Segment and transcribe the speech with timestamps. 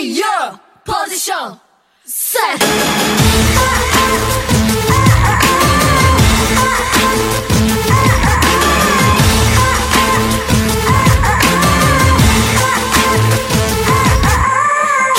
[0.00, 1.60] Ready your position
[2.06, 2.66] set 昨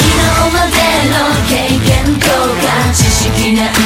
[0.09, 0.75] 日まで
[1.11, 1.15] の
[1.47, 1.53] 経
[1.85, 2.65] 験とか
[2.95, 3.77] 知識なんか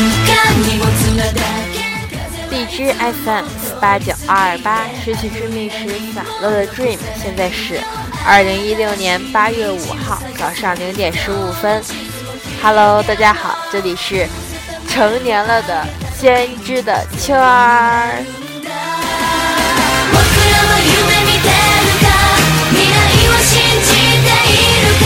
[0.56, 0.88] 荷物
[1.18, 1.42] なだ
[1.74, 5.76] け荔枝 FM 四八九二二八，失去之觅时
[6.14, 7.82] 散落的 Dream，现在是
[8.26, 11.82] 二零一六年八月五号早上零点十五分。
[12.62, 14.28] Hello，大家好，这里是
[14.88, 15.88] 成年了的
[16.20, 18.24] 先知的秋儿。
[20.12, 20.18] 僕
[20.52, 22.06] らは夢見てるか
[22.72, 22.94] 未来
[23.28, 23.90] を信じ
[24.22, 25.04] ているか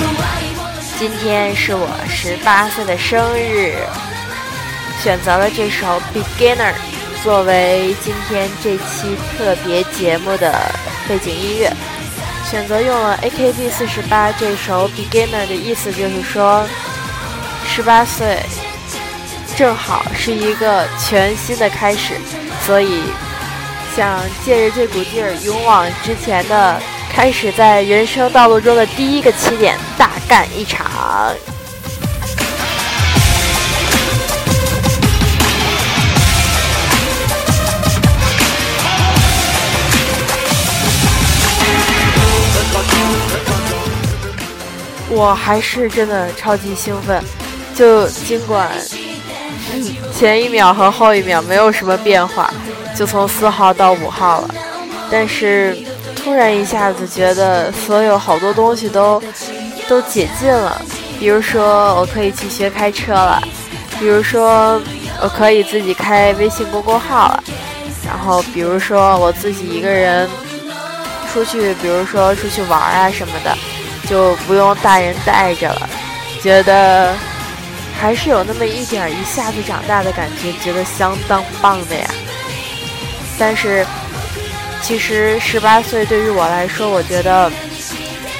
[0.00, 0.04] 怖
[0.40, 1.24] いもの今天
[1.54, 3.76] 是我十八岁的生日，
[5.02, 6.74] 选择了这首《Beginner》
[7.22, 10.52] 作为今天这期特别节目的
[11.08, 11.72] 背景音乐。
[12.51, 16.67] 选择用了 AKB 四十八这首《Beginner》的意思就是说，
[17.65, 18.39] 十八岁
[19.55, 22.15] 正好是一个全新的开始，
[22.65, 23.03] 所以
[23.95, 26.77] 想借着这股劲儿，勇往直前的
[27.09, 30.85] 开始在人生道路中的第一个起点，大干一场。
[45.13, 47.21] 我还是真的超级兴奋，
[47.75, 48.69] 就尽管
[50.17, 52.51] 前一秒和后一秒没有什么变化，
[52.95, 54.55] 就从四号到五号了，
[55.11, 55.77] 但是
[56.15, 59.21] 突然一下子觉得所有好多东西都
[59.89, 60.81] 都解禁了，
[61.19, 63.41] 比如说我可以去学开车了，
[63.99, 64.81] 比如说
[65.21, 67.43] 我可以自己开微信公众号了，
[68.07, 70.29] 然后比如说我自己一个人
[71.33, 73.57] 出去，比如说出去玩啊什么的，
[74.11, 75.89] 就不用大人带着了，
[76.43, 77.15] 觉得
[77.97, 82.05] 还是有那么一点儿一下子长大的感觉，觉得相当棒的呀。
[83.39, 83.85] 但是
[84.81, 87.49] 其实十八岁对于我来说，我觉得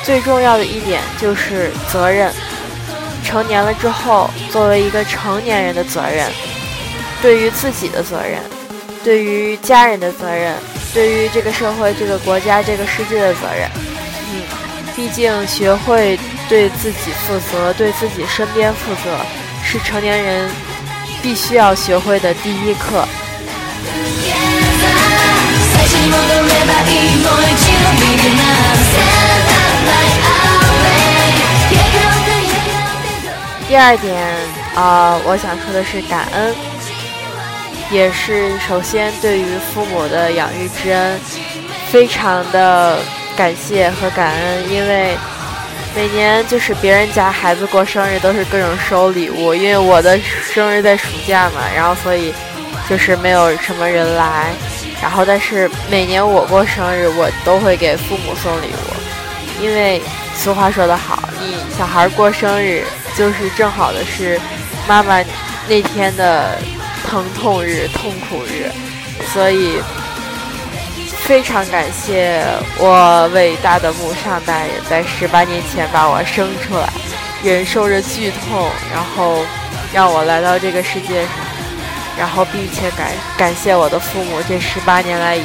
[0.03, 2.33] 最重要的一点就是责任。
[3.23, 6.27] 成年了之后，作为一个成年人的责任，
[7.21, 8.41] 对于自己的责任，
[9.05, 10.53] 对于家人的责任，
[10.93, 13.69] 对于这个社会、这个国家、这个世界的责任。
[14.33, 14.43] 嗯，
[14.94, 16.18] 毕竟学会
[16.48, 19.16] 对自己負责，对自己身边负责，
[19.64, 20.50] 是成年人
[21.22, 23.06] 必须要学会的第一课。
[25.72, 28.56] 最初に戻ればいいもう一度 Beginner
[28.86, 31.36] Stand up like always
[31.70, 33.14] 笑顔で笑顔で
[33.68, 34.06] 第二点，
[34.74, 36.54] 啊、我想说的是感恩，
[37.90, 41.20] 也是首先对于父母的养育之恩，
[41.90, 42.98] 非常的
[43.41, 45.17] 感谢和感恩，因为
[45.95, 50.15] 每年就是别人家孩子过生日都是各种收礼物，因为我的
[50.53, 52.31] 生日在暑假嘛，然后所以
[52.87, 54.53] 就是没有什么人来，
[55.01, 59.99] 然后但是每年我过生日，我都会给父母送礼物，因为
[60.35, 62.83] 俗话说得好，你小孩过生日
[63.17, 64.39] 就是正好的是
[64.87, 65.19] 妈妈
[65.67, 66.59] 那天的
[67.09, 68.69] 疼痛日、痛苦日，
[69.33, 69.81] 所以
[71.31, 72.43] 非常感谢
[72.77, 76.89] 我伟大的母上大人在十八年前把我生出来，
[77.41, 79.37] 忍受着剧痛，然后
[79.93, 81.31] 让我来到这个世界上，
[82.19, 85.43] 然后并且感感谢我的父母这十八年来以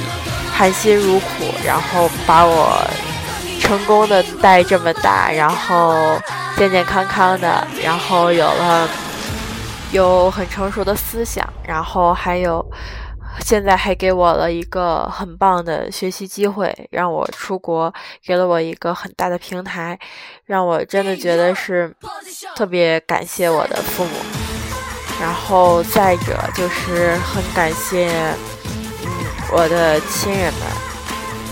[0.53, 2.85] 含辛茹苦，然后把我
[3.61, 6.21] 成功的带这么大，然后
[6.57, 8.89] 健健康康的，然后有了
[9.93, 12.67] 有很成熟的思想，然后还有
[13.41, 17.93] 现在还给我了一个很棒的学习机会，让我出国，
[18.25, 19.99] 给了我一个很大的平台，
[20.45, 21.95] 让我真的觉得是
[22.55, 24.11] 特别感谢我的父母。
[25.21, 28.11] 然后再者就是很感谢，
[29.05, 29.09] 嗯，
[29.53, 30.63] 我的亲人们，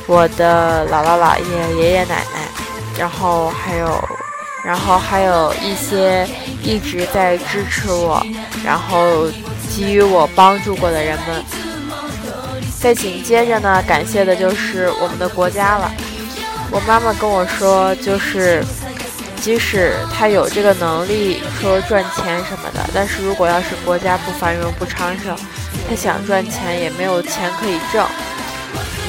[0.06, 2.48] 我的姥姥姥爷、爷爷奶奶，
[2.98, 4.08] 然后还有，
[4.64, 6.28] 然后还有一些
[6.62, 8.22] 一直在支持我，
[8.64, 9.26] 然后
[9.74, 11.44] 给予我帮助过的人们。
[12.84, 15.90] 再紧接着呢，感谢的就是我们的国家了。
[16.70, 18.62] 我妈妈跟我说，就是
[19.40, 25.34] 即使他有这个能力说赚钱什么的，但是如果要是国家不繁荣不昌盛，
[25.88, 28.06] 他想赚钱也没有钱可以挣。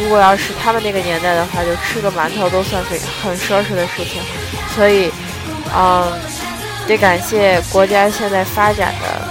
[0.02, 4.22] 如果要是他们那个年代的话，就吃个馒头都算是很奢侈的事情。
[4.74, 5.12] 所以，
[5.76, 6.14] 嗯，
[6.88, 9.28] 得感谢国家现在发展的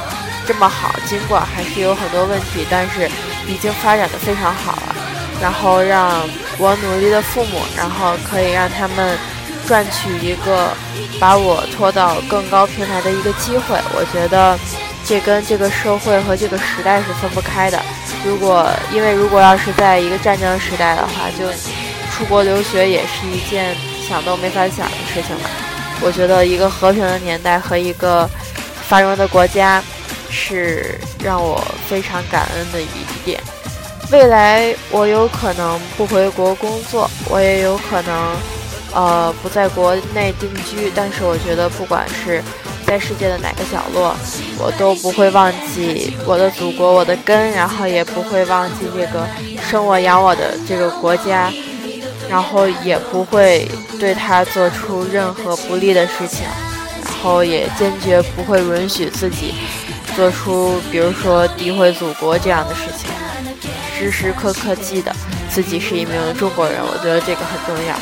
[0.46, 3.08] 这么好，尽管还是有很多问题，但是
[3.46, 4.96] 已经发展的非常好了。
[5.40, 9.18] 然后让我努力的父母，然后可以让他们
[9.66, 10.70] 赚取一个
[11.18, 13.76] 把我拖到更高平台的一个机会。
[13.94, 14.58] 我觉得
[15.04, 17.82] 这跟这个社会和这个时代是分不开的。
[18.24, 21.50] 如果因为如果要是在一个战争时代的话，就
[22.12, 23.76] 出国留学也是一件
[24.08, 25.50] 想都没法想的事情吧。
[26.00, 28.28] 我觉得一个和平的年代和一个
[28.88, 29.82] 繁荣的国家
[30.30, 33.40] 是让我非常感恩的一点。
[34.10, 38.36] 未来我有可能不回国工作，我也有可能
[38.92, 42.42] 呃不在国内定居，但是我觉得不管是
[42.86, 44.14] 在世界的哪个角落，
[44.58, 49.26] 我都不会忘记我的祖国、我的根，然后也不会忘记这个
[49.70, 51.52] 生我养我的这个国家。
[52.26, 53.68] 然后也不会
[54.00, 56.46] 对他做出任何不利的事情，
[57.04, 59.54] 然后也坚决不会允许自己
[60.16, 63.10] 做出，比如说诋毁祖国这样的事情。
[63.98, 65.14] 时时刻刻记得
[65.50, 67.96] 自己是一名中国人，我觉得这个很重要。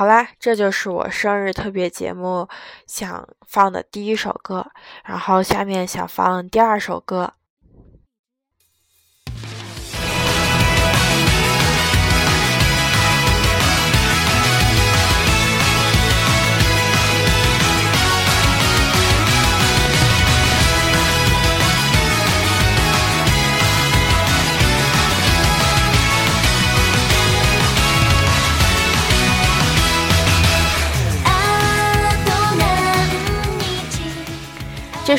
[0.00, 2.48] 好啦，这就是我生日特别节目
[2.86, 4.66] 想放的第一首歌，
[5.04, 7.34] 然后下面想放第二首歌。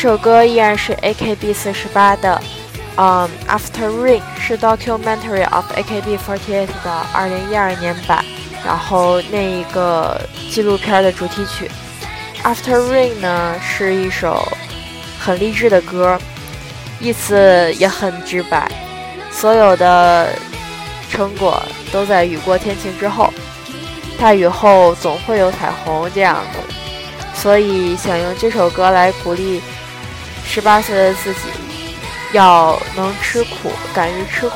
[0.01, 2.41] 这首歌依然是 AKB 四十八的，
[2.95, 8.25] 嗯，After Rain 是 Documentary of AKB48 的二零一二年版，
[8.65, 10.19] 然后那一个
[10.49, 11.69] 纪录片的主题曲。
[12.43, 14.43] After Rain 呢是一首
[15.19, 16.17] 很励志的歌，
[16.99, 18.67] 意思也很直白，
[19.31, 20.29] 所有的
[21.11, 21.61] 成果
[21.91, 23.31] 都在雨过天晴之后，
[24.19, 29.61] 大雨后总会有彩虹这样的，所以想用这首歌来鼓励。
[30.53, 31.39] 十八岁的自己
[32.33, 34.55] 要能吃苦，敢于吃苦，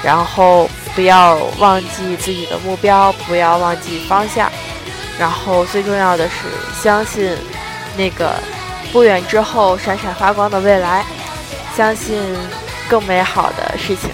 [0.00, 4.48] 然后不要忘记自己的目标，不要忘记方向，
[5.18, 6.34] 然后最重要的是
[6.80, 7.36] 相信
[7.96, 8.34] 那个
[8.92, 11.04] 不远之后闪闪发光的未来，
[11.76, 12.16] 相信
[12.88, 14.10] 更美好的事情。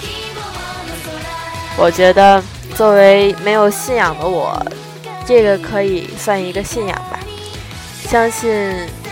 [1.77, 2.43] 我觉得
[2.75, 4.59] 作为没有信仰的我，
[5.27, 7.21] 这个可以算一个信仰吧，
[8.09, 8.51] 相信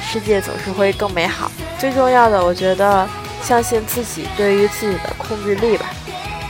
[0.03, 1.51] 世界总是会更美好。
[1.79, 3.09] 最重要的，我觉得
[3.43, 5.87] 相信自己对于自己的控制力吧。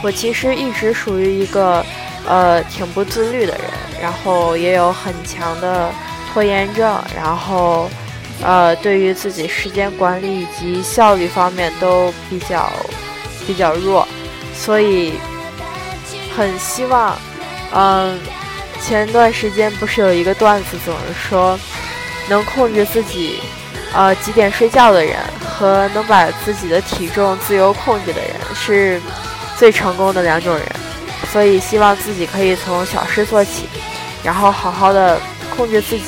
[0.03, 1.85] 我其实一直属于一个
[2.27, 3.65] 呃挺不自律的人，
[4.01, 5.91] 然后也有很强的
[6.33, 7.91] 拖延症，然后
[8.43, 12.71] 呃对于自己时间管理以及效率方面都比较
[13.47, 14.09] 比较弱，
[14.55, 15.15] 所以
[16.35, 17.19] 很希望，
[17.75, 18.19] 嗯，
[18.81, 21.59] 前段时间不是有一个段子总是说
[22.29, 23.41] 能控制自己。
[23.95, 25.17] 呃，几点睡觉的人
[25.49, 29.01] 和能把自己的体重自由控制的人是
[29.57, 30.65] 最成功的两种人，
[31.33, 33.67] 所以希望自己可以从小事做起，
[34.23, 35.19] 然后好好的
[35.57, 36.05] 控制自己，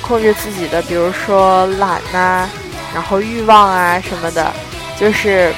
[0.00, 2.48] 控制自己的，比如说懒呐，
[2.94, 4.52] 然后欲望啊什么的，
[4.96, 5.52] 就是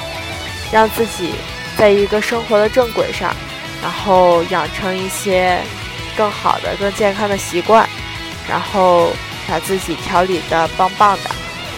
[0.71, 1.35] 让自己
[1.77, 3.33] 在一个生活的正轨上，
[3.83, 5.59] 然后养成一些
[6.17, 7.87] 更好的、更健康的习惯，
[8.49, 9.11] 然后。
[9.47, 11.29] 把自己调理的棒棒的，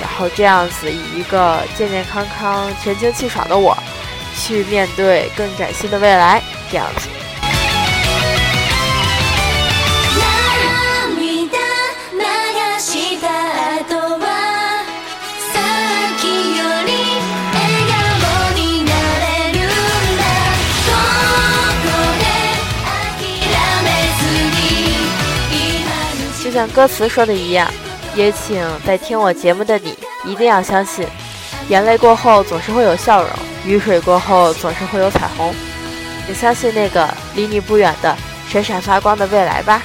[0.01, 3.77] 然后这样子以一个健健康康、神清气爽的我，
[4.35, 7.09] 去面对更崭新的未来，这样子。
[26.57, 27.71] 像歌词说的一样，
[28.15, 29.95] 也请在听我节目的你
[30.25, 31.05] 一定要相信，
[31.69, 33.29] 眼泪过后总是会有笑容，
[33.63, 35.53] 雨水过后总是会有彩虹。
[36.27, 38.17] 也相信那个离你不远的
[38.49, 39.83] 闪闪发光的未来吧。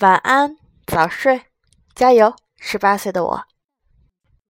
[0.00, 1.42] 晚安，早睡，
[1.92, 2.36] 加油！
[2.56, 3.44] 十八岁的我。